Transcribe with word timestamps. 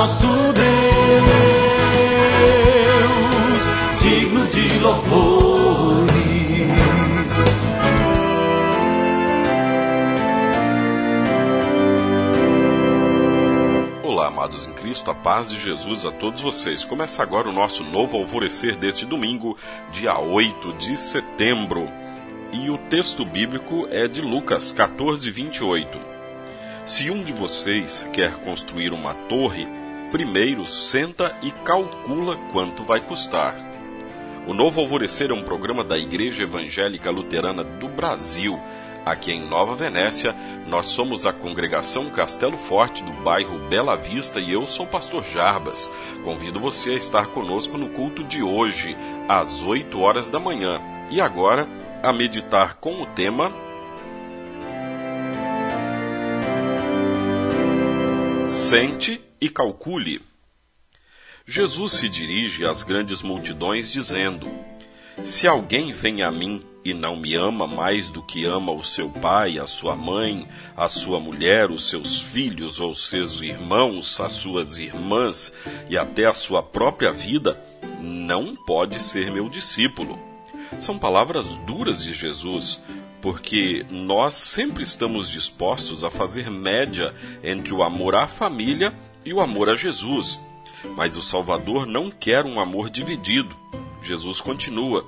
nosso 0.00 0.26
Deus, 0.26 0.64
digno 4.00 4.46
de 4.46 4.78
louvores. 4.78 6.10
Olá, 14.02 14.28
amados 14.28 14.64
em 14.64 14.72
Cristo, 14.72 15.10
a 15.10 15.14
paz 15.14 15.50
de 15.50 15.60
Jesus 15.60 16.06
a 16.06 16.10
todos 16.10 16.40
vocês. 16.40 16.82
Começa 16.82 17.22
agora 17.22 17.50
o 17.50 17.52
nosso 17.52 17.84
novo 17.84 18.16
alvorecer 18.16 18.76
deste 18.76 19.04
domingo, 19.04 19.54
dia 19.92 20.18
8 20.18 20.72
de 20.78 20.96
setembro. 20.96 21.86
E 22.54 22.70
o 22.70 22.78
texto 22.88 23.22
bíblico 23.22 23.86
é 23.90 24.08
de 24.08 24.22
Lucas 24.22 24.72
14, 24.72 25.30
28. 25.30 25.98
Se 26.86 27.10
um 27.10 27.22
de 27.22 27.34
vocês 27.34 28.08
quer 28.14 28.36
construir 28.36 28.94
uma 28.94 29.12
torre, 29.12 29.68
primeiro 30.10 30.66
senta 30.66 31.36
e 31.42 31.50
calcula 31.50 32.36
quanto 32.52 32.82
vai 32.82 33.00
custar. 33.00 33.56
O 34.46 34.54
Novo 34.54 34.80
Alvorecer 34.80 35.30
é 35.30 35.34
um 35.34 35.42
programa 35.42 35.84
da 35.84 35.96
Igreja 35.96 36.42
Evangélica 36.42 37.10
Luterana 37.10 37.62
do 37.62 37.88
Brasil. 37.88 38.58
Aqui 39.04 39.32
em 39.32 39.46
Nova 39.46 39.74
Venécia, 39.74 40.34
nós 40.66 40.88
somos 40.88 41.24
a 41.26 41.32
congregação 41.32 42.10
Castelo 42.10 42.56
Forte 42.56 43.02
do 43.02 43.12
bairro 43.22 43.58
Bela 43.68 43.96
Vista 43.96 44.40
e 44.40 44.52
eu 44.52 44.66
sou 44.66 44.84
o 44.86 44.88
pastor 44.88 45.24
Jarbas. 45.24 45.90
Convido 46.24 46.58
você 46.60 46.90
a 46.90 46.96
estar 46.96 47.28
conosco 47.28 47.78
no 47.78 47.90
culto 47.90 48.24
de 48.24 48.42
hoje, 48.42 48.96
às 49.28 49.62
8 49.62 49.98
horas 50.00 50.28
da 50.28 50.38
manhã. 50.38 50.80
E 51.10 51.20
agora, 51.20 51.68
a 52.02 52.12
meditar 52.12 52.74
com 52.74 53.02
o 53.02 53.06
tema 53.06 53.52
Sente 58.46 59.29
e 59.40 59.48
calcule. 59.48 60.20
Jesus 61.46 61.94
se 61.94 62.08
dirige 62.08 62.64
às 62.64 62.82
grandes 62.82 63.22
multidões, 63.22 63.90
dizendo: 63.90 64.48
Se 65.24 65.48
alguém 65.48 65.92
vem 65.92 66.22
a 66.22 66.30
mim 66.30 66.64
e 66.84 66.94
não 66.94 67.16
me 67.16 67.34
ama 67.34 67.66
mais 67.66 68.08
do 68.08 68.22
que 68.22 68.44
ama 68.44 68.72
o 68.72 68.82
seu 68.82 69.10
pai, 69.10 69.58
a 69.58 69.66
sua 69.66 69.94
mãe, 69.94 70.46
a 70.76 70.88
sua 70.88 71.20
mulher, 71.20 71.70
os 71.70 71.88
seus 71.88 72.20
filhos 72.20 72.80
ou 72.80 72.94
seus 72.94 73.40
irmãos, 73.40 74.20
as 74.20 74.32
suas 74.32 74.78
irmãs 74.78 75.52
e 75.88 75.98
até 75.98 76.26
a 76.26 76.34
sua 76.34 76.62
própria 76.62 77.12
vida, 77.12 77.60
não 78.00 78.54
pode 78.54 79.02
ser 79.02 79.30
meu 79.30 79.48
discípulo. 79.48 80.18
São 80.78 80.98
palavras 80.98 81.46
duras 81.66 82.02
de 82.02 82.14
Jesus, 82.14 82.80
porque 83.20 83.84
nós 83.90 84.34
sempre 84.34 84.84
estamos 84.84 85.28
dispostos 85.28 86.04
a 86.04 86.10
fazer 86.10 86.50
média 86.50 87.14
entre 87.42 87.74
o 87.74 87.82
amor 87.82 88.14
à 88.14 88.26
família 88.26 88.94
e 89.24 89.32
o 89.32 89.40
amor 89.40 89.68
a 89.68 89.74
Jesus. 89.74 90.40
Mas 90.96 91.16
o 91.16 91.22
Salvador 91.22 91.86
não 91.86 92.10
quer 92.10 92.44
um 92.44 92.58
amor 92.60 92.90
dividido. 92.90 93.54
Jesus 94.02 94.40
continua: 94.40 95.04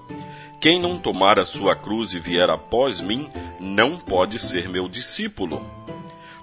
Quem 0.61 0.81
não 0.81 0.99
tomar 0.99 1.39
a 1.39 1.45
sua 1.45 1.75
cruz 1.75 2.13
e 2.13 2.19
vier 2.19 2.51
após 2.51 3.01
mim, 3.01 3.31
não 3.59 3.97
pode 3.99 4.39
ser 4.39 4.69
meu 4.69 4.89
discípulo. 4.89 5.65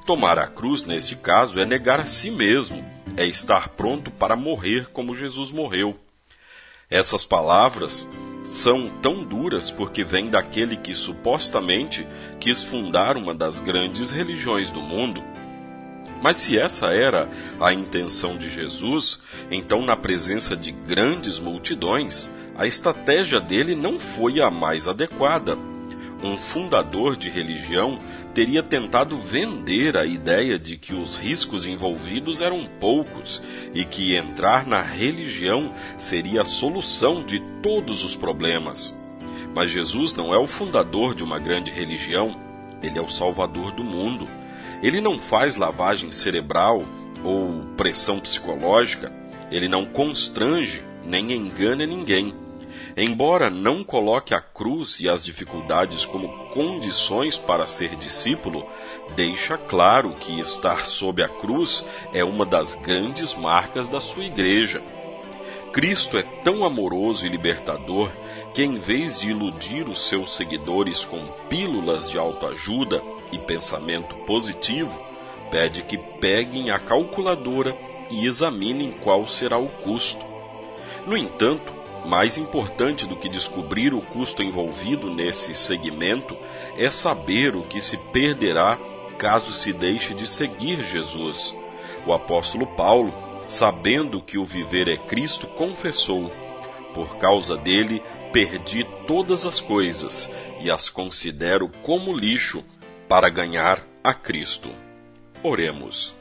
Tomar 0.06 0.40
a 0.40 0.48
cruz, 0.48 0.84
neste 0.84 1.16
caso, 1.16 1.60
é 1.60 1.66
negar 1.66 2.00
a 2.00 2.06
si 2.06 2.32
mesmo, 2.32 2.84
é 3.16 3.28
estar 3.28 3.70
pronto 3.70 4.10
para 4.10 4.36
morrer 4.36 4.88
como 4.92 5.16
Jesus 5.16 5.52
morreu. 5.52 5.96
Essas 6.90 7.24
palavras 7.24 8.10
são 8.44 8.90
tão 8.90 9.24
duras 9.24 9.70
porque 9.70 10.04
vêm 10.04 10.30
daquele 10.30 10.76
que 10.76 10.96
supostamente 10.96 12.08
quis 12.40 12.64
fundar 12.64 13.16
uma 13.16 13.36
das 13.36 13.60
grandes 13.60 14.10
religiões 14.10 14.72
do 14.72 14.82
mundo. 14.82 15.24
Mas 16.22 16.38
se 16.38 16.60
essa 16.60 16.88
era 16.88 17.30
a 17.60 17.74
intenção 17.74 18.38
de 18.38 18.50
Jesus, 18.50 19.22
então, 19.50 19.82
na 19.86 19.96
presença 19.96 20.56
de 20.56 20.72
grandes 20.72 21.40
multidões, 21.40 22.30
a 22.58 22.68
estratégia 22.68 23.40
dele 23.40 23.76
não 23.76 23.98
foi 23.98 24.42
a 24.42 24.52
mais 24.52 24.88
adequada. 24.88 25.58
Um 26.22 26.38
fundador 26.38 27.16
de 27.16 27.30
religião 27.30 27.98
teria 28.34 28.62
tentado 28.62 29.18
vender 29.18 29.96
a 29.96 30.06
ideia 30.06 30.60
de 30.60 30.78
que 30.78 30.94
os 30.94 31.16
riscos 31.16 31.66
envolvidos 31.66 32.42
eram 32.42 32.66
poucos 32.80 33.42
e 33.74 33.86
que 33.86 34.16
entrar 34.16 34.68
na 34.68 34.82
religião 34.82 35.74
seria 35.98 36.42
a 36.42 36.46
solução 36.46 37.24
de 37.24 37.40
todos 37.64 38.04
os 38.04 38.16
problemas. 38.16 38.98
Mas 39.56 39.72
Jesus 39.72 40.14
não 40.14 40.34
é 40.34 40.38
o 40.38 40.46
fundador 40.46 41.16
de 41.16 41.24
uma 41.24 41.40
grande 41.40 41.72
religião, 41.72 42.40
ele 42.84 43.00
é 43.00 43.02
o 43.02 43.10
salvador 43.10 43.72
do 43.72 43.84
mundo. 43.84 44.28
Ele 44.82 45.02
não 45.02 45.20
faz 45.20 45.56
lavagem 45.56 46.12
cerebral 46.12 46.84
ou 47.24 47.64
pressão 47.76 48.20
psicológica, 48.20 49.12
ele 49.52 49.68
não 49.68 49.86
constrange 49.86 50.82
nem 51.06 51.34
engana 51.34 51.86
ninguém. 51.86 52.34
Embora 52.96 53.50
não 53.50 53.84
coloque 53.84 54.34
a 54.34 54.42
cruz 54.42 55.00
e 55.00 55.10
as 55.10 55.24
dificuldades 55.24 56.06
como 56.06 56.50
condições 56.50 57.38
para 57.38 57.66
ser 57.66 57.96
discípulo, 57.96 58.68
deixa 59.16 59.58
claro 59.58 60.14
que 60.16 60.40
estar 60.40 60.86
sob 60.86 61.24
a 61.24 61.30
cruz 61.30 61.86
é 62.14 62.24
uma 62.24 62.46
das 62.46 62.76
grandes 62.76 63.34
marcas 63.36 63.88
da 63.88 64.00
sua 64.00 64.26
igreja. 64.26 64.82
Cristo 65.72 66.18
é 66.18 66.24
tão 66.44 66.66
amoroso 66.66 67.26
e 67.26 67.30
libertador 67.30 68.10
que, 68.54 68.64
em 68.64 68.80
vez 68.80 69.20
de 69.20 69.30
iludir 69.30 69.88
os 69.88 70.08
seus 70.08 70.36
seguidores 70.36 71.06
com 71.06 71.24
pílulas 71.48 72.10
de 72.10 72.18
autoajuda 72.18 73.02
e 73.32 73.38
pensamento 73.38 74.16
positivo, 74.26 75.00
pede 75.52 75.82
que 75.82 75.98
peguem 75.98 76.72
a 76.72 76.80
calculadora 76.80 77.76
e 78.10 78.26
examinem 78.26 78.92
qual 78.92 79.28
será 79.28 79.58
o 79.58 79.68
custo. 79.68 80.26
No 81.06 81.18
entanto, 81.18 81.72
mais 82.06 82.38
importante 82.38 83.06
do 83.06 83.16
que 83.16 83.30
descobrir 83.30 83.94
o 83.94 84.02
custo 84.02 84.42
envolvido 84.42 85.14
nesse 85.14 85.54
segmento 85.54 86.36
é 86.78 86.90
saber 86.90 87.56
o 87.56 87.64
que 87.64 87.82
se 87.82 87.98
perderá 87.98 88.78
caso 89.18 89.52
se 89.54 89.74
deixe 89.74 90.14
de 90.14 90.26
seguir 90.26 90.84
Jesus. 90.84 91.54
O 92.06 92.14
apóstolo 92.14 92.66
Paulo, 92.66 93.14
sabendo 93.48 94.22
que 94.22 94.38
o 94.38 94.46
viver 94.46 94.88
é 94.88 94.98
Cristo, 94.98 95.46
confessou: 95.48 96.32
Por 96.94 97.18
causa 97.18 97.58
dele 97.58 98.02
perdi 98.32 98.86
todas 99.06 99.46
as 99.46 99.60
coisas 99.60 100.32
e 100.62 100.72
as 100.72 100.90
considero 100.90 101.70
como 101.84 102.16
lixo 102.16 102.64
para 103.10 103.28
ganhar 103.28 103.84
a 104.04 104.14
Cristo. 104.14 104.70
Oremos. 105.42 106.14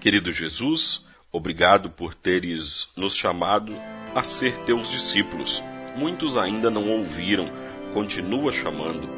Querido 0.00 0.32
Jesus, 0.32 1.06
obrigado 1.30 1.88
por 1.88 2.12
teres 2.12 2.88
nos 2.96 3.14
chamado 3.14 3.72
a 4.14 4.22
ser 4.24 4.58
teus 4.64 4.90
discípulos. 4.90 5.62
Muitos 5.96 6.36
ainda 6.36 6.68
não 6.70 6.90
ouviram, 6.90 7.48
continua 7.94 8.52
chamando. 8.52 9.08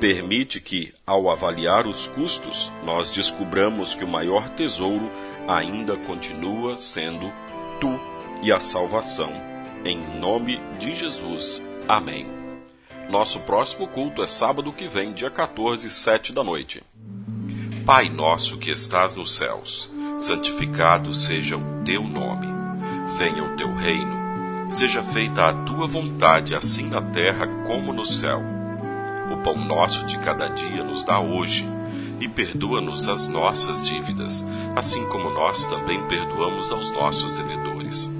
Permite 0.00 0.60
que, 0.60 0.92
ao 1.06 1.30
avaliar 1.30 1.86
os 1.86 2.08
custos, 2.08 2.72
nós 2.82 3.08
descubramos 3.08 3.94
que 3.94 4.04
o 4.04 4.08
maior 4.08 4.48
tesouro 4.50 5.08
ainda 5.46 5.96
continua 5.96 6.76
sendo 6.76 7.32
tu 7.80 7.88
e 8.42 8.52
a 8.52 8.58
salvação. 8.58 9.32
Em 9.84 9.98
nome 10.18 10.60
de 10.80 10.94
Jesus. 10.96 11.62
Amém. 11.88 12.43
Nosso 13.08 13.40
próximo 13.40 13.86
culto 13.88 14.22
é 14.22 14.26
sábado 14.26 14.72
que 14.72 14.88
vem, 14.88 15.12
dia 15.12 15.30
14, 15.30 15.88
sete 15.90 16.32
da 16.32 16.42
noite. 16.42 16.82
Pai 17.84 18.08
nosso 18.08 18.58
que 18.58 18.70
estás 18.70 19.14
nos 19.14 19.36
céus, 19.36 19.90
santificado 20.18 21.12
seja 21.12 21.56
o 21.56 21.84
teu 21.84 22.02
nome. 22.02 22.46
Venha 23.16 23.44
o 23.44 23.56
teu 23.56 23.72
reino 23.74 24.24
Seja 24.70 25.04
feita 25.04 25.44
a 25.44 25.52
tua 25.52 25.86
vontade, 25.86 26.52
assim 26.52 26.88
na 26.88 27.00
terra 27.00 27.46
como 27.64 27.92
no 27.92 28.04
céu. 28.04 28.42
O 29.32 29.36
pão 29.36 29.56
nosso 29.56 30.04
de 30.04 30.18
cada 30.18 30.48
dia 30.48 30.82
nos 30.82 31.04
dá 31.04 31.20
hoje, 31.20 31.64
e 32.20 32.28
perdoa-nos 32.28 33.08
as 33.08 33.28
nossas 33.28 33.86
dívidas, 33.86 34.44
assim 34.74 35.06
como 35.10 35.30
nós 35.30 35.66
também 35.66 36.02
perdoamos 36.08 36.72
aos 36.72 36.90
nossos 36.90 37.34
devedores. 37.34 38.10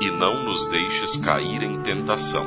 E 0.00 0.10
não 0.10 0.44
nos 0.44 0.66
deixes 0.68 1.18
cair 1.18 1.62
em 1.62 1.78
tentação, 1.80 2.46